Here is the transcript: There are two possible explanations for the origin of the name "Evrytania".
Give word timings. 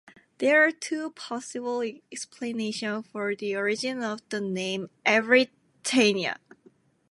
There 0.39 0.65
are 0.65 0.71
two 0.71 1.11
possible 1.11 1.81
explanations 2.11 3.05
for 3.11 3.35
the 3.35 3.55
origin 3.55 4.01
of 4.01 4.27
the 4.29 4.41
name 4.41 4.89
"Evrytania". 5.05 6.37